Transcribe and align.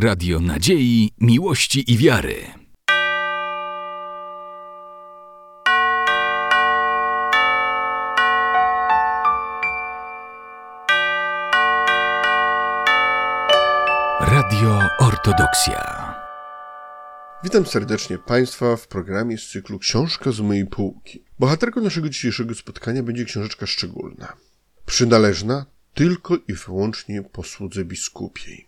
Radio 0.00 0.40
Nadziei, 0.40 1.10
Miłości 1.20 1.92
i 1.92 1.96
Wiary. 1.96 2.36
Radio 14.20 14.80
Ortodoksja. 14.98 16.14
Witam 17.44 17.66
serdecznie 17.66 18.18
Państwa 18.18 18.76
w 18.76 18.88
programie 18.88 19.38
z 19.38 19.48
cyklu 19.48 19.78
Książka 19.78 20.32
z 20.32 20.40
mojej 20.40 20.66
półki. 20.66 21.24
Bohaterką 21.38 21.80
naszego 21.80 22.08
dzisiejszego 22.08 22.54
spotkania 22.54 23.02
będzie 23.02 23.24
książeczka 23.24 23.66
szczególna. 23.66 24.32
Przynależna 24.86 25.66
tylko 25.94 26.36
i 26.48 26.52
wyłącznie 26.52 27.22
posłudze 27.22 27.84
biskupiej. 27.84 28.67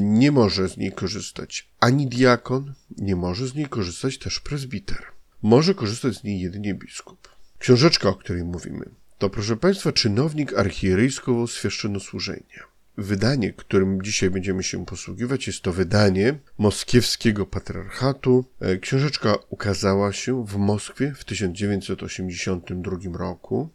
Nie 0.00 0.32
może 0.32 0.68
z 0.68 0.76
niej 0.76 0.92
korzystać 0.92 1.68
ani 1.80 2.06
diakon, 2.06 2.74
nie 2.98 3.16
może 3.16 3.46
z 3.46 3.54
niej 3.54 3.66
korzystać 3.66 4.18
też 4.18 4.40
prezbiter. 4.40 5.02
Może 5.42 5.74
korzystać 5.74 6.14
z 6.14 6.24
niej 6.24 6.40
jedynie 6.40 6.74
biskup. 6.74 7.28
Książeczka, 7.58 8.08
o 8.08 8.14
której 8.14 8.44
mówimy, 8.44 8.90
to 9.18 9.30
proszę 9.30 9.56
Państwa 9.56 9.92
czynownik 9.92 10.54
archierejskiego 10.54 11.46
świeszczenosłużenia. 11.46 12.68
Wydanie, 12.96 13.52
którym 13.52 14.02
dzisiaj 14.02 14.30
będziemy 14.30 14.62
się 14.62 14.86
posługiwać, 14.86 15.46
jest 15.46 15.62
to 15.62 15.72
wydanie 15.72 16.38
moskiewskiego 16.58 17.46
patriarchatu. 17.46 18.44
E, 18.60 18.76
książeczka 18.76 19.34
ukazała 19.48 20.12
się 20.12 20.46
w 20.46 20.56
Moskwie 20.56 21.14
w 21.16 21.24
1982 21.24 23.18
roku. 23.18 23.68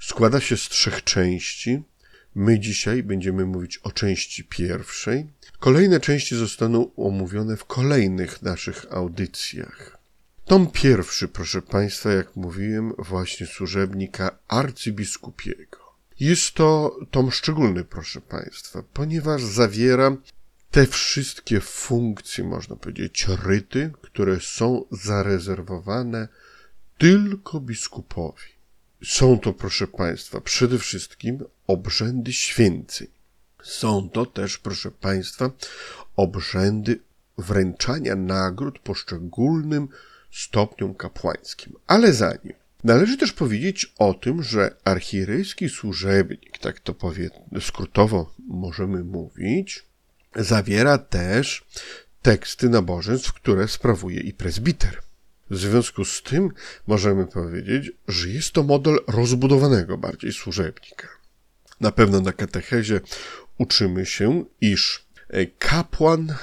Składa 0.00 0.40
się 0.40 0.56
z 0.56 0.68
trzech 0.68 1.04
części. 1.04 1.82
My 2.34 2.60
dzisiaj 2.60 3.02
będziemy 3.02 3.46
mówić 3.46 3.78
o 3.78 3.92
części 3.92 4.44
pierwszej. 4.44 5.26
Kolejne 5.58 6.00
części 6.00 6.36
zostaną 6.36 6.94
omówione 6.96 7.56
w 7.56 7.64
kolejnych 7.64 8.42
naszych 8.42 8.86
audycjach. 8.90 9.98
Tom 10.44 10.70
pierwszy, 10.70 11.28
proszę 11.28 11.62
Państwa, 11.62 12.12
jak 12.12 12.36
mówiłem, 12.36 12.92
właśnie 12.98 13.46
służebnika 13.46 14.38
arcybiskupiego. 14.48 15.78
Jest 16.20 16.54
to 16.54 16.96
tom 17.10 17.30
szczególny, 17.30 17.84
proszę 17.84 18.20
Państwa, 18.20 18.82
ponieważ 18.92 19.42
zawiera 19.42 20.16
te 20.70 20.86
wszystkie 20.86 21.60
funkcje, 21.60 22.44
można 22.44 22.76
powiedzieć, 22.76 23.26
ryty, 23.44 23.92
które 24.02 24.40
są 24.40 24.84
zarezerwowane 24.90 26.28
tylko 26.98 27.60
biskupowi. 27.60 28.54
Są 29.04 29.38
to, 29.38 29.52
proszę 29.52 29.86
Państwa, 29.86 30.40
przede 30.40 30.78
wszystkim 30.78 31.44
obrzędy 31.66 32.32
święceń. 32.32 33.06
Są 33.62 34.10
to 34.10 34.26
też, 34.26 34.58
proszę 34.58 34.90
Państwa, 34.90 35.50
obrzędy 36.16 37.00
wręczania 37.38 38.16
nagród 38.16 38.78
poszczególnym 38.78 39.88
stopniom 40.32 40.94
kapłańskim. 40.94 41.72
Ale 41.86 42.12
zanim 42.12 42.52
Należy 42.84 43.16
też 43.16 43.32
powiedzieć 43.32 43.94
o 43.98 44.14
tym, 44.14 44.42
że 44.42 44.76
archierejski 44.84 45.68
służebnik, 45.68 46.58
tak 46.58 46.80
to 46.80 46.94
powie, 46.94 47.30
skrótowo 47.60 48.34
możemy 48.48 49.04
mówić, 49.04 49.84
zawiera 50.36 50.98
też 50.98 51.64
teksty 52.22 52.68
nabożeństw, 52.68 53.32
które 53.32 53.68
sprawuje 53.68 54.20
i 54.20 54.32
prezbiter. 54.32 55.00
W 55.50 55.56
związku 55.56 56.04
z 56.04 56.22
tym 56.22 56.50
możemy 56.86 57.26
powiedzieć, 57.26 57.92
że 58.08 58.28
jest 58.28 58.52
to 58.52 58.62
model 58.62 58.98
rozbudowanego 59.06 59.98
bardziej 59.98 60.32
służebnika. 60.32 61.08
Na 61.80 61.92
pewno 61.92 62.20
na 62.20 62.32
katechezie 62.32 63.00
uczymy 63.58 64.06
się, 64.06 64.44
iż 64.60 65.06
kapłan 65.58 66.34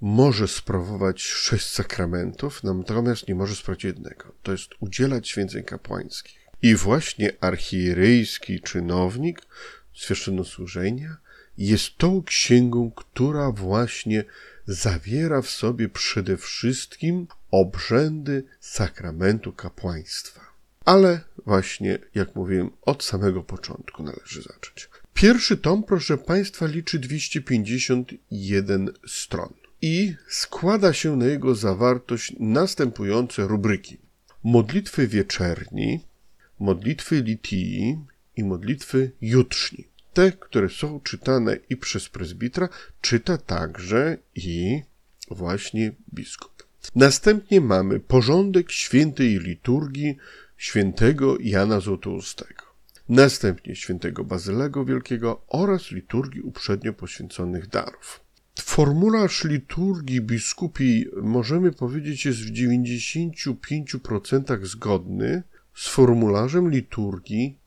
może 0.00 0.48
sprawować 0.48 1.22
sześć 1.22 1.66
sakramentów, 1.66 2.62
natomiast 2.64 3.28
nie 3.28 3.34
może 3.34 3.56
sprawować 3.56 3.84
jednego. 3.84 4.34
To 4.42 4.52
jest 4.52 4.70
udzielać 4.80 5.28
święceń 5.28 5.64
kapłańskich. 5.64 6.38
I 6.62 6.74
właśnie 6.74 7.32
archierejski 7.40 8.60
czynownik 8.60 9.42
święcenosłużenia 9.92 11.16
jest 11.58 11.98
tą 11.98 12.22
księgą, 12.22 12.90
która 12.90 13.50
właśnie 13.50 14.24
zawiera 14.66 15.42
w 15.42 15.50
sobie 15.50 15.88
przede 15.88 16.36
wszystkim 16.36 17.26
obrzędy 17.50 18.44
sakramentu 18.60 19.52
kapłaństwa. 19.52 20.53
Ale 20.84 21.20
właśnie, 21.46 21.98
jak 22.14 22.34
mówiłem, 22.34 22.70
od 22.82 23.04
samego 23.04 23.42
początku 23.42 24.02
należy 24.02 24.42
zacząć. 24.42 24.88
Pierwszy 25.14 25.56
tom, 25.56 25.82
proszę 25.82 26.18
Państwa, 26.18 26.66
liczy 26.66 26.98
251 26.98 28.90
stron 29.06 29.52
i 29.82 30.14
składa 30.28 30.92
się 30.92 31.16
na 31.16 31.26
jego 31.26 31.54
zawartość 31.54 32.32
następujące 32.40 33.46
rubryki: 33.46 33.98
modlitwy 34.44 35.08
wieczerni, 35.08 36.00
modlitwy 36.60 37.22
litii 37.22 37.98
i 38.36 38.44
modlitwy 38.44 39.10
jutrzni. 39.20 39.84
Te, 40.12 40.32
które 40.32 40.68
są 40.68 41.00
czytane 41.00 41.56
i 41.70 41.76
przez 41.76 42.08
prezbitra, 42.08 42.68
czyta 43.00 43.38
także 43.38 44.18
i 44.34 44.82
właśnie 45.30 45.92
biskup. 46.14 46.54
Następnie 46.94 47.60
mamy 47.60 48.00
porządek 48.00 48.72
świętej 48.72 49.38
liturgii 49.38 50.16
świętego 50.64 51.36
Jana 51.40 51.80
Złotoustego. 51.80 52.64
Następnie 53.08 53.76
świętego 53.76 54.24
Bazylego 54.24 54.84
Wielkiego 54.84 55.42
oraz 55.48 55.90
liturgii 55.90 56.40
uprzednio 56.40 56.92
poświęconych 56.92 57.68
darów. 57.68 58.20
Formularz 58.60 59.44
liturgii 59.44 60.20
biskupiej, 60.20 61.10
możemy 61.22 61.72
powiedzieć, 61.72 62.24
jest 62.24 62.40
w 62.40 62.52
95% 62.52 64.64
zgodny 64.64 65.42
z 65.74 65.88
formularzem 65.88 66.70
liturgii, 66.70 67.58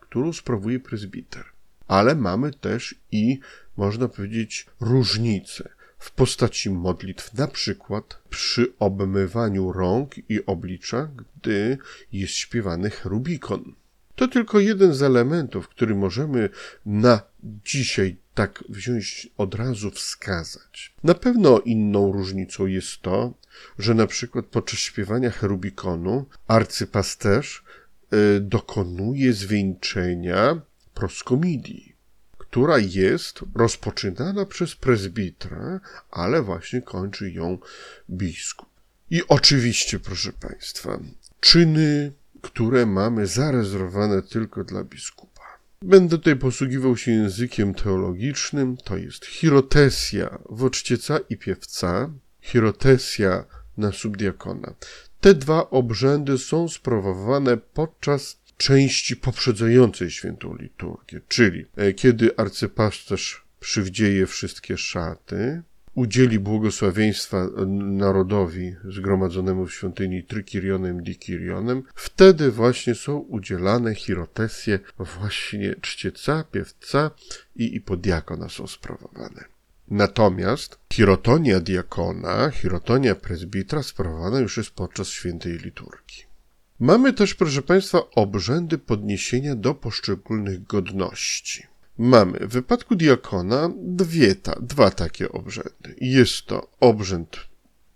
którą 0.00 0.32
sprawuje 0.32 0.80
prezbiter. 0.80 1.44
Ale 1.88 2.14
mamy 2.14 2.52
też 2.52 2.94
i, 3.12 3.38
można 3.76 4.08
powiedzieć, 4.08 4.66
różnice 4.80 5.68
w 5.98 6.10
postaci 6.10 6.70
modlitw, 6.70 7.34
na 7.34 7.48
przykład 7.48 8.22
przy 8.30 8.72
obmywaniu 8.78 9.72
rąk 9.72 10.30
i 10.30 10.46
oblicza, 10.46 11.08
gdy 11.16 11.78
jest 12.12 12.34
śpiewany 12.34 12.90
cherubikon. 12.90 13.74
To 14.16 14.28
tylko 14.28 14.60
jeden 14.60 14.94
z 14.94 15.02
elementów, 15.02 15.68
który 15.68 15.94
możemy 15.94 16.48
na 16.86 17.22
dzisiaj 17.64 18.16
tak 18.34 18.64
wziąć 18.68 19.28
od 19.36 19.54
razu 19.54 19.90
wskazać. 19.90 20.94
Na 21.04 21.14
pewno 21.14 21.60
inną 21.60 22.12
różnicą 22.12 22.66
jest 22.66 23.00
to, 23.02 23.34
że 23.78 23.94
na 23.94 24.06
przykład 24.06 24.46
podczas 24.46 24.80
śpiewania 24.80 25.30
cherubikonu 25.30 26.26
arcypasterz 26.46 27.64
y, 28.36 28.40
dokonuje 28.40 29.32
zwieńczenia 29.32 30.60
proskomidii, 30.94 31.93
która 32.54 32.78
jest 32.78 33.40
rozpoczynana 33.54 34.46
przez 34.46 34.74
prezbitra, 34.74 35.80
ale 36.10 36.42
właśnie 36.42 36.82
kończy 36.82 37.30
ją 37.30 37.58
biskup. 38.10 38.68
I 39.10 39.22
oczywiście, 39.28 40.00
proszę 40.00 40.32
Państwa, 40.32 40.98
czyny, 41.40 42.12
które 42.42 42.86
mamy 42.86 43.26
zarezerwowane 43.26 44.22
tylko 44.22 44.64
dla 44.64 44.84
biskupa 44.84 45.42
Będę 45.82 46.18
tutaj 46.18 46.36
posługiwał 46.36 46.96
się 46.96 47.12
językiem 47.12 47.74
teologicznym, 47.74 48.76
to 48.76 48.96
jest 48.96 49.26
chirotesja 49.26 50.38
woczcieca 50.50 51.18
i 51.30 51.36
piewca, 51.36 52.10
chirotesja 52.40 53.44
na 53.76 53.92
subdiakona. 53.92 54.74
Te 55.20 55.34
dwa 55.34 55.70
obrzędy 55.70 56.38
są 56.38 56.68
sprawowane 56.68 57.56
podczas 57.56 58.43
części 58.56 59.16
poprzedzającej 59.16 60.10
świętą 60.10 60.56
liturgię, 60.56 61.20
czyli 61.28 61.66
e, 61.76 61.92
kiedy 61.92 62.36
arcypasterz 62.36 63.44
przywdzieje 63.60 64.26
wszystkie 64.26 64.78
szaty, 64.78 65.62
udzieli 65.94 66.38
błogosławieństwa 66.38 67.46
narodowi 67.78 68.76
zgromadzonemu 68.84 69.66
w 69.66 69.74
świątyni 69.74 70.22
Trykirionem 70.22 71.02
Dikirionem, 71.02 71.82
wtedy 71.94 72.50
właśnie 72.50 72.94
są 72.94 73.18
udzielane 73.18 73.94
chirotesje 73.94 74.78
właśnie 74.98 75.74
czcieca, 75.80 76.44
piewca 76.52 77.10
i, 77.56 77.76
i 77.76 77.80
podiakona 77.80 78.48
są 78.48 78.66
sprawowane. 78.66 79.44
Natomiast 79.88 80.78
chirotonia 80.92 81.60
diakona, 81.60 82.50
chirotonia 82.50 83.14
prezbitra 83.14 83.82
sprawowana 83.82 84.40
już 84.40 84.56
jest 84.56 84.70
podczas 84.70 85.08
świętej 85.08 85.58
liturgii. 85.58 86.33
Mamy 86.80 87.12
też, 87.12 87.34
proszę 87.34 87.62
Państwa, 87.62 88.10
obrzędy 88.14 88.78
podniesienia 88.78 89.56
do 89.56 89.74
poszczególnych 89.74 90.66
godności. 90.66 91.66
Mamy 91.98 92.38
w 92.38 92.52
wypadku 92.52 92.94
diakona 92.96 93.70
dwie 93.76 94.34
ta, 94.34 94.54
dwa 94.60 94.90
takie 94.90 95.32
obrzędy. 95.32 95.94
Jest 96.00 96.46
to 96.46 96.70
obrzęd 96.80 97.36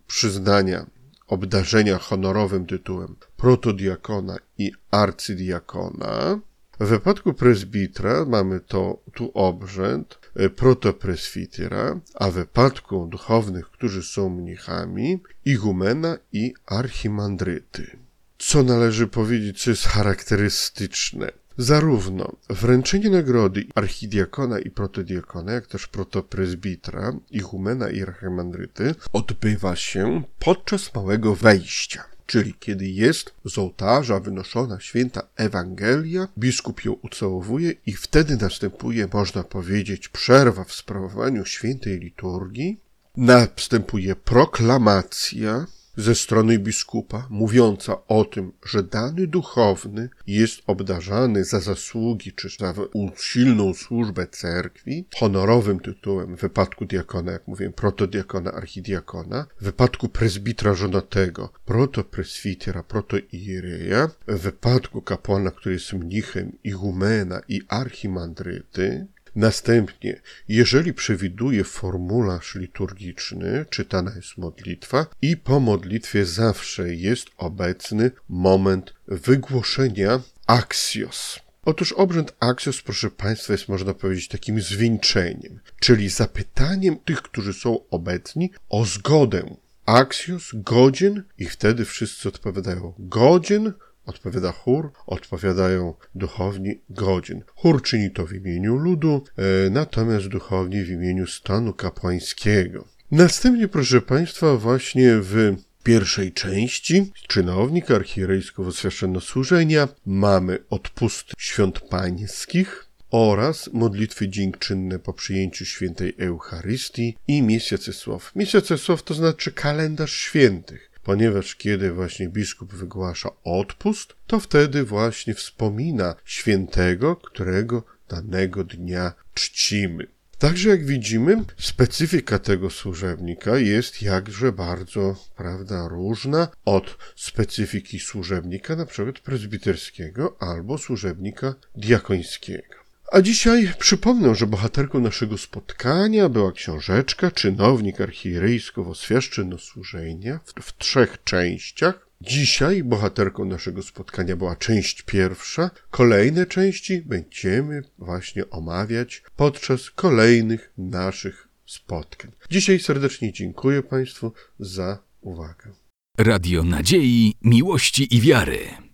przyznania, 0.06 0.86
obdarzenia 1.26 1.98
honorowym 1.98 2.66
tytułem 2.66 3.16
protodiakona 3.36 4.36
i 4.58 4.72
arcydiakona. 4.90 6.40
W 6.80 6.86
wypadku 6.88 7.34
prezbitra 7.34 8.24
mamy 8.24 8.60
to 8.60 8.98
tu 9.14 9.30
obrzęd 9.34 10.18
e, 10.36 10.50
protopreswitera, 10.50 12.00
a 12.14 12.30
w 12.30 12.34
wypadku 12.34 13.06
duchownych, 13.06 13.70
którzy 13.70 14.02
są 14.02 14.28
mnichami, 14.28 15.20
igumena 15.44 16.18
i 16.32 16.54
archimandryty. 16.66 18.07
Co 18.38 18.62
należy 18.62 19.06
powiedzieć, 19.06 19.62
co 19.62 19.70
jest 19.70 19.84
charakterystyczne? 19.84 21.32
Zarówno 21.58 22.32
wręczenie 22.50 23.10
nagrody 23.10 23.66
archidiakona 23.74 24.58
i 24.58 24.70
protodiakona, 24.70 25.52
jak 25.52 25.66
też 25.66 25.86
protopresbitra, 25.86 27.12
igumena 27.30 27.90
i 27.90 28.02
archimandryty 28.02 28.94
odbywa 29.12 29.76
się 29.76 30.22
podczas 30.38 30.94
małego 30.94 31.34
wejścia 31.34 32.04
czyli 32.28 32.54
kiedy 32.60 32.88
jest 32.88 33.34
z 33.44 33.58
ołtarza 33.58 34.20
wynoszona 34.20 34.80
święta 34.80 35.22
Ewangelia, 35.36 36.28
biskup 36.38 36.84
ją 36.84 36.92
ucałowuje 36.92 37.74
i 37.86 37.92
wtedy 37.92 38.36
następuje, 38.36 39.08
można 39.12 39.42
powiedzieć, 39.42 40.08
przerwa 40.08 40.64
w 40.64 40.72
sprawowaniu 40.72 41.44
świętej 41.44 41.98
liturgii, 41.98 42.80
następuje 43.16 44.16
proklamacja, 44.16 45.66
ze 45.98 46.14
strony 46.14 46.58
biskupa, 46.58 47.26
mówiąca 47.30 48.06
o 48.06 48.24
tym, 48.24 48.52
że 48.66 48.82
dany 48.82 49.26
duchowny 49.26 50.08
jest 50.26 50.60
obdarzany 50.66 51.44
za 51.44 51.60
zasługi 51.60 52.32
czy 52.32 52.48
za 52.58 52.74
usilną 52.92 53.74
służbę 53.74 54.26
cerkwi, 54.26 55.04
honorowym 55.16 55.80
tytułem 55.80 56.36
w 56.36 56.40
wypadku 56.40 56.84
diakona, 56.84 57.32
jak 57.32 57.48
mówię, 57.48 57.70
protodiakona, 57.70 58.52
archidiakona, 58.52 59.46
w 59.60 59.64
wypadku 59.64 60.08
prezbitra 60.08 60.74
żonatego, 60.74 61.52
protopreswitera, 61.64 62.82
protoireja, 62.82 64.10
w 64.28 64.38
wypadku 64.38 65.02
kapłana, 65.02 65.50
który 65.50 65.74
jest 65.74 65.92
mnichem, 65.92 66.52
igumena 66.64 67.40
i 67.48 67.60
archimandryty, 67.68 69.06
Następnie, 69.38 70.20
jeżeli 70.48 70.94
przewiduje 70.94 71.64
formularz 71.64 72.54
liturgiczny, 72.54 73.66
czytana 73.70 74.12
jest 74.16 74.38
modlitwa 74.38 75.06
i 75.22 75.36
po 75.36 75.60
modlitwie 75.60 76.24
zawsze 76.24 76.94
jest 76.94 77.26
obecny 77.36 78.10
moment 78.28 78.94
wygłoszenia 79.08 80.20
axios. 80.46 81.40
Otóż 81.64 81.92
obrzęd 81.92 82.36
axios, 82.40 82.82
proszę 82.82 83.10
Państwa, 83.10 83.52
jest 83.52 83.68
można 83.68 83.94
powiedzieć 83.94 84.28
takim 84.28 84.60
zwieńczeniem, 84.60 85.60
czyli 85.80 86.08
zapytaniem 86.08 86.96
tych, 86.96 87.22
którzy 87.22 87.52
są 87.52 87.88
obecni 87.90 88.50
o 88.68 88.84
zgodę. 88.84 89.56
Axios, 89.86 90.50
godzien 90.54 91.22
i 91.38 91.46
wtedy 91.46 91.84
wszyscy 91.84 92.28
odpowiadają 92.28 92.94
godzien 92.98 93.72
Odpowiada 94.08 94.52
chór, 94.52 94.92
odpowiadają 95.06 95.94
duchowni 96.14 96.80
godzin. 96.90 97.42
Chór 97.54 97.82
czyni 97.82 98.10
to 98.10 98.26
w 98.26 98.32
imieniu 98.32 98.76
ludu, 98.76 99.24
e, 99.36 99.70
natomiast 99.70 100.28
duchowni 100.28 100.84
w 100.84 100.90
imieniu 100.90 101.26
stanu 101.26 101.72
kapłańskiego. 101.72 102.84
Następnie, 103.10 103.68
proszę 103.68 104.00
Państwa, 104.00 104.56
właśnie 104.56 105.16
w 105.20 105.56
pierwszej 105.82 106.32
części 106.32 107.12
czynownik 107.28 107.90
archierejsko-święczennosłużenia 107.90 109.88
mamy 110.06 110.58
odpust 110.70 111.32
świąt 111.38 111.80
pańskich, 111.80 112.88
oraz 113.10 113.70
modlitwy 113.72 114.28
dziękczynne 114.28 114.98
po 114.98 115.12
przyjęciu 115.12 115.64
świętej 115.64 116.14
Eucharystii 116.18 117.16
i 117.28 117.42
miesiącesław. 117.42 118.32
Miesiącesław 118.36 119.02
to 119.02 119.14
znaczy 119.14 119.52
kalendarz 119.52 120.12
świętych 120.12 120.87
ponieważ 121.08 121.56
kiedy 121.56 121.92
właśnie 121.92 122.28
biskup 122.28 122.74
wygłasza 122.74 123.30
odpust, 123.44 124.14
to 124.26 124.40
wtedy 124.40 124.84
właśnie 124.84 125.34
wspomina 125.34 126.14
świętego, 126.24 127.16
którego 127.16 127.82
danego 128.08 128.64
dnia 128.64 129.12
czcimy. 129.34 130.06
Także 130.38 130.68
jak 130.68 130.86
widzimy, 130.86 131.44
specyfika 131.58 132.38
tego 132.38 132.70
służebnika 132.70 133.58
jest 133.58 134.02
jakże 134.02 134.52
bardzo, 134.52 135.16
prawda, 135.36 135.88
różna 135.88 136.48
od 136.64 136.98
specyfiki 137.16 138.00
służebnika 138.00 138.76
na 138.76 138.86
przykład 138.86 139.20
prezbiterskiego 139.20 140.36
albo 140.40 140.78
służebnika 140.78 141.54
diakońskiego. 141.76 142.74
A 143.12 143.22
dzisiaj 143.22 143.72
przypomnę, 143.78 144.34
że 144.34 144.46
bohaterką 144.46 145.00
naszego 145.00 145.38
spotkania 145.38 146.28
była 146.28 146.52
książeczka 146.52 147.30
Czynownik 147.30 148.00
archierejsko-oświaszczynosłużenia 148.00 150.40
w, 150.44 150.52
w 150.62 150.76
trzech 150.76 151.24
częściach. 151.24 152.08
Dzisiaj 152.20 152.84
bohaterką 152.84 153.44
naszego 153.44 153.82
spotkania 153.82 154.36
była 154.36 154.56
część 154.56 155.02
pierwsza. 155.02 155.70
Kolejne 155.90 156.46
części 156.46 157.02
będziemy 157.02 157.82
właśnie 157.98 158.50
omawiać 158.50 159.22
podczas 159.36 159.90
kolejnych 159.90 160.72
naszych 160.78 161.48
spotkań. 161.66 162.32
Dzisiaj 162.50 162.80
serdecznie 162.80 163.32
dziękuję 163.32 163.82
Państwu 163.82 164.32
za 164.58 164.98
uwagę. 165.20 165.72
Radio 166.18 166.64
Nadziei, 166.64 167.34
Miłości 167.42 168.16
i 168.16 168.20
Wiary. 168.20 168.87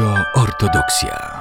Radio 0.00 0.24
Ortodoksja. 0.32 1.39